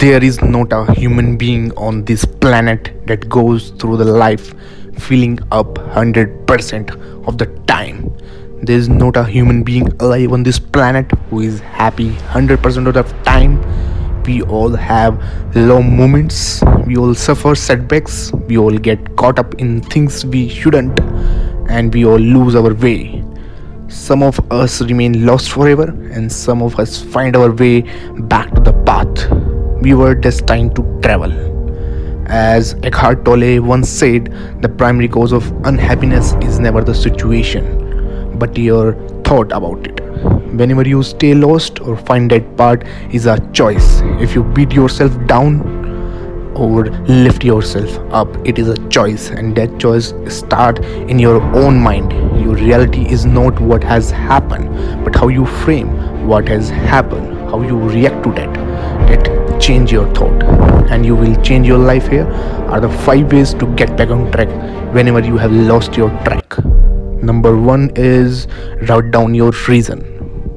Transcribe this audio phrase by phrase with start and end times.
[0.00, 4.54] There is not a human being on this planet that goes through the life
[4.98, 8.10] feeling up 100% of the time.
[8.62, 12.94] There is not a human being alive on this planet who is happy 100% of
[12.94, 13.60] the time.
[14.24, 15.22] We all have
[15.54, 20.98] low moments, we all suffer setbacks, we all get caught up in things we shouldn't,
[21.68, 23.22] and we all lose our way.
[23.88, 27.82] Some of us remain lost forever, and some of us find our way
[28.18, 31.32] back to the path we were destined to travel.
[32.26, 38.56] As Eckhart Tolle once said, the primary cause of unhappiness is never the situation, but
[38.56, 38.92] your
[39.24, 40.00] thought about it.
[40.54, 44.00] Whenever you stay lost or find that part is a choice.
[44.20, 45.60] If you beat yourself down
[46.54, 51.80] or lift yourself up, it is a choice, and that choice start in your own
[51.80, 52.12] mind.
[52.40, 57.62] Your reality is not what has happened, but how you frame what has happened, how
[57.62, 58.52] you react to that.
[59.08, 60.42] That change your thought.
[60.90, 62.26] And you will change your life here.
[62.68, 64.48] Are the five ways to get back on track
[64.94, 66.58] whenever you have lost your track.
[67.22, 68.48] Number one is
[68.88, 70.00] write down your reason.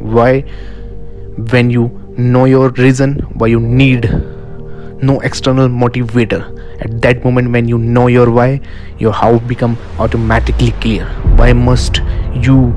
[0.00, 0.40] Why?
[1.50, 4.08] When you know your reason why you need
[5.02, 6.42] no external motivator.
[6.80, 8.60] At that moment when you know your why
[8.98, 11.06] your how become automatically clear.
[11.36, 11.96] Why must
[12.34, 12.72] you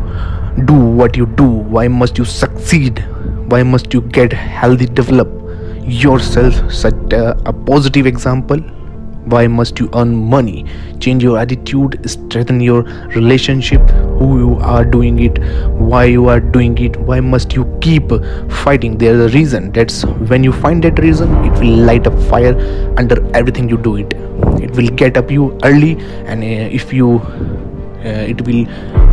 [0.66, 1.46] do what you do?
[1.46, 3.06] Why must you succeed?
[3.48, 5.47] Why must you get healthy develop
[5.88, 8.60] yourself set a, a positive example?
[9.28, 10.66] Why must you earn money?
[11.00, 12.84] Change your attitude strengthen your
[13.16, 13.82] relationship
[14.20, 15.38] who you are doing it
[15.92, 18.10] why you are doing it why must you keep
[18.50, 18.98] fighting?
[18.98, 19.72] There's a reason.
[19.72, 22.56] That's when you find that reason it will light up fire
[22.98, 24.14] under everything you do it.
[24.62, 27.57] It will get up you early and uh, if you uh,
[28.04, 28.66] it will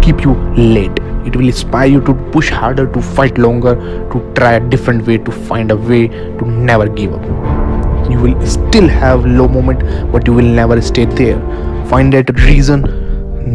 [0.02, 0.98] keep you late.
[1.26, 3.74] It will inspire you to push harder to fight longer
[4.12, 7.22] to try a different way to find a way to never give up.
[8.10, 9.80] You will still have low moment
[10.12, 11.38] but you will never stay there.
[11.86, 12.84] Find that reason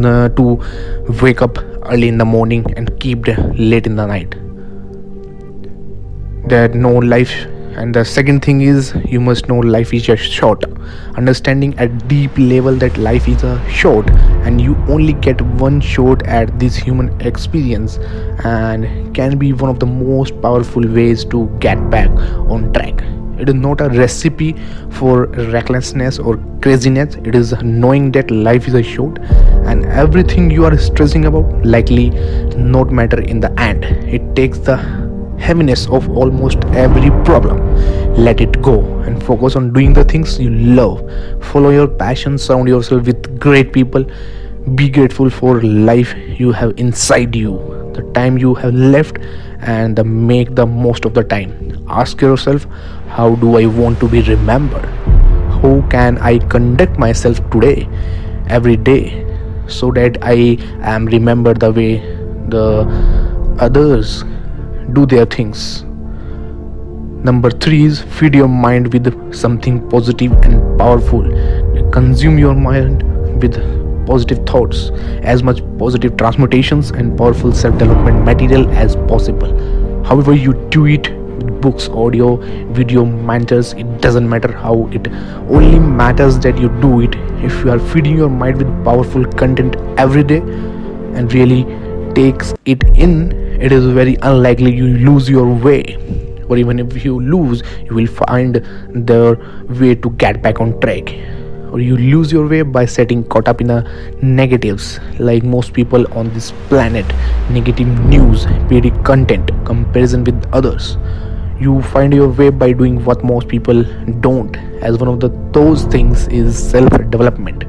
[0.04, 0.60] uh, to
[1.22, 4.34] wake up early in the morning and keep late in the night.
[6.48, 7.32] That no life
[7.76, 10.64] and the second thing is you must know life is just short.
[11.16, 14.10] Understanding at deep level that life is a short
[14.44, 17.98] and you only get one shot at this human experience
[18.44, 22.10] and can be one of the most powerful ways to get back
[22.48, 23.02] on track.
[23.38, 24.54] It is not a recipe
[24.90, 27.14] for recklessness or craziness.
[27.14, 32.10] It is knowing that life is a short and everything you are stressing about likely
[32.56, 33.84] not matter in the end.
[33.84, 34.76] It takes the
[35.38, 37.58] heaviness of almost every problem.
[38.16, 41.00] Let it go and focus on doing the things you love.
[41.44, 44.04] Follow your passion, surround yourself with great people.
[44.74, 47.52] Be grateful for life you have inside you,
[47.94, 49.18] the time you have left,
[49.60, 51.84] and the make the most of the time.
[51.88, 52.66] Ask yourself,
[53.08, 54.84] how do I want to be remembered?
[55.62, 57.88] How can I conduct myself today,
[58.48, 59.26] every day,
[59.66, 61.98] so that I am remembered the way
[62.48, 62.86] the
[63.58, 64.24] others
[64.92, 65.84] do their things.
[67.22, 71.22] Number three is feed your mind with something positive and powerful.
[71.92, 73.02] Consume your mind
[73.42, 73.56] with
[74.06, 74.88] positive thoughts,
[75.22, 79.52] as much positive transmutations and powerful self development material as possible.
[80.04, 82.36] However, you do it with books, audio,
[82.72, 85.06] video, mentors, it doesn't matter how it
[85.50, 87.14] only matters that you do it.
[87.44, 91.64] If you are feeding your mind with powerful content every day and really
[92.14, 97.20] takes it in it is very unlikely you lose your way or even if you
[97.20, 98.56] lose you will find
[99.10, 99.20] the
[99.80, 101.14] way to get back on track.
[101.72, 103.88] Or you lose your way by setting caught up in the
[104.20, 107.06] negatives like most people on this planet.
[107.48, 110.96] Negative news petty content comparison with others.
[111.60, 113.84] You find your way by doing what most people
[114.20, 117.64] don't as one of the those things is self development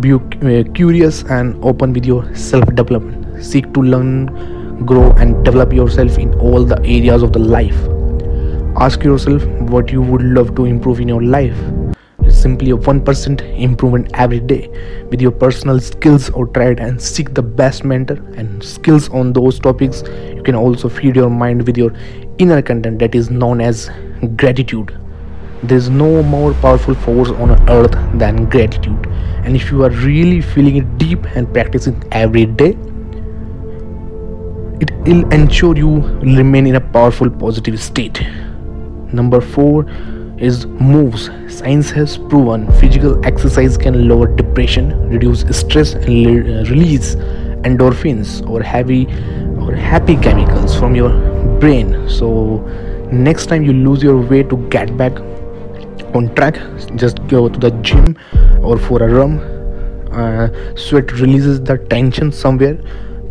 [0.00, 4.26] be uh, curious and open with your self development seek to learn
[4.84, 7.99] grow and develop yourself in all the areas of the life
[8.76, 11.56] ask yourself what you would love to improve in your life.
[12.22, 14.68] It's simply a 1% improvement every day.
[15.10, 19.58] With your personal skills or trait and seek the best mentor and skills on those
[19.58, 20.02] topics
[20.34, 21.92] you can also feed your mind with your
[22.38, 23.90] inner content that is known as
[24.36, 24.96] gratitude.
[25.62, 29.06] There's no more powerful force on earth than gratitude.
[29.44, 32.76] And if you are really feeling it deep and practicing every day
[34.80, 38.22] it will ensure you remain in a powerful positive state
[39.12, 39.86] number 4
[40.38, 41.30] is moves.
[41.48, 47.14] Science has proven physical exercise can lower depression reduce stress and le- release
[47.68, 49.06] endorphins or heavy
[49.60, 51.10] or happy chemicals from your
[51.60, 52.08] brain.
[52.08, 52.58] So
[53.12, 55.12] next time you lose your way to get back
[56.14, 56.58] on track
[56.96, 58.16] just go to the gym
[58.62, 59.38] or for a run.
[60.10, 62.78] Uh, sweat releases the tension somewhere.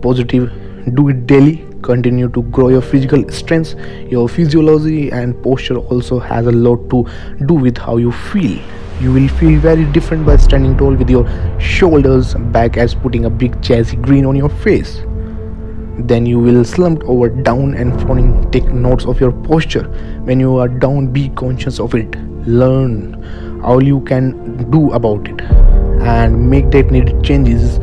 [0.02, 0.52] Positive
[0.94, 3.76] do it daily continue to grow your physical strength
[4.10, 7.06] your physiology and posture also has a lot to
[7.46, 8.60] do with how you feel.
[9.00, 11.28] You will feel very different by standing tall with your
[11.60, 15.02] shoulders back as putting a big jazzy grin on your face.
[16.00, 19.84] Then you will slump over down and frowning take notes of your posture.
[20.24, 22.16] When you are down be conscious of it.
[22.48, 25.42] Learn all you can do about it.
[26.02, 27.80] And make that needed changes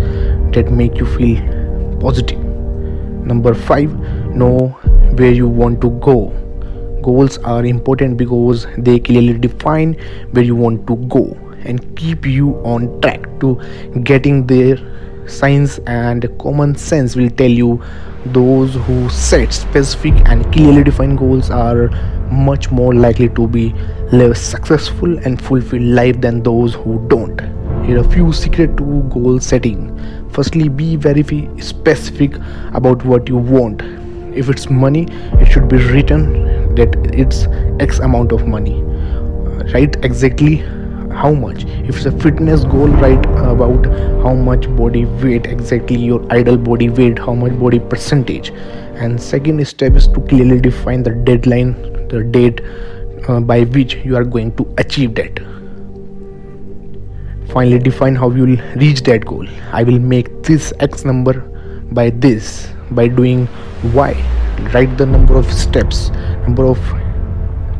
[0.54, 2.45] that make you feel positive
[3.26, 4.68] number 5 know
[5.18, 6.28] where you want to go.
[7.02, 9.94] Goals are important because they clearly define
[10.32, 11.24] where you want to go
[11.64, 13.22] and keep you on track.
[13.40, 13.60] To
[14.02, 14.78] getting there
[15.28, 17.82] science and common sense will tell you
[18.26, 21.88] those who set specific and clearly defined goals are
[22.30, 23.74] much more likely to be
[24.12, 27.55] live successful and fulfilled life than those who don't
[27.86, 29.80] here are a few secret to goal setting.
[30.32, 31.22] Firstly be very
[31.60, 32.34] specific
[32.74, 33.80] about what you want.
[34.34, 35.06] If it's money
[35.40, 37.46] it should be written that it's
[37.78, 38.82] x amount of money.
[39.72, 40.56] Right exactly
[41.20, 41.64] how much.
[41.64, 43.86] If it's a fitness goal write about
[44.24, 48.50] how much body weight exactly your ideal body weight how much body percentage.
[48.96, 51.74] And second step is to clearly define the deadline
[52.08, 52.62] the date
[53.28, 55.38] uh, by which you are going to achieve that
[57.48, 59.46] finally define how you will reach that goal.
[59.72, 61.40] I will make this x number
[61.92, 63.48] by this by doing
[63.94, 64.12] y.
[64.74, 66.10] Write the number of steps
[66.46, 66.78] number of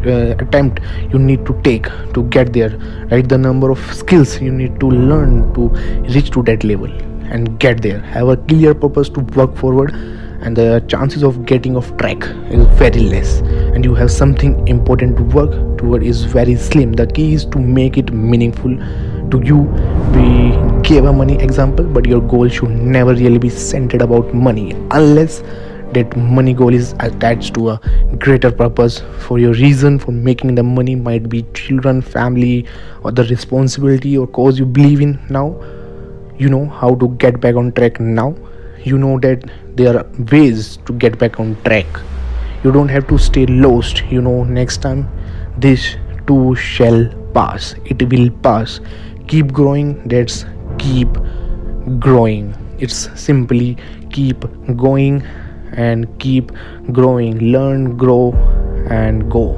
[0.06, 0.80] uh, attempt
[1.12, 2.70] you need to take to get there.
[3.10, 5.69] Right the number of skills you need to learn to
[6.14, 6.90] reach to that level
[7.30, 8.00] and get there.
[8.00, 9.94] Have a clear purpose to work forward
[10.42, 13.40] and the chances of getting off track is very less.
[13.74, 16.92] And you have something important to work toward is very slim.
[16.92, 18.76] The key is to make it meaningful
[19.31, 19.58] to you.
[20.14, 24.73] We gave a money example but your goal should never really be centered about money
[24.93, 25.43] unless
[25.93, 27.81] that money goal is attached to a
[28.19, 29.02] greater purpose.
[29.20, 32.67] For your reason for making the money might be children family
[33.02, 35.61] or the responsibility or cause you believe in now.
[36.38, 38.34] You know how to get back on track now.
[38.84, 41.87] You know that there are ways to get back on track.
[42.62, 44.02] You don't have to stay lost.
[44.11, 45.08] You know next time
[45.56, 45.96] this
[46.26, 47.75] too shall pass.
[47.84, 48.81] It will pass
[49.26, 50.44] keep growing that's
[50.78, 51.08] keep
[51.99, 52.55] growing.
[52.78, 53.76] It's simply
[54.11, 54.44] keep
[54.76, 55.23] going
[55.73, 56.52] and keep
[56.93, 57.38] growing.
[57.52, 58.32] Learn grow
[58.90, 59.56] and go